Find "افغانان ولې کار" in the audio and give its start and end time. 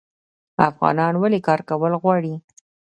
0.69-1.59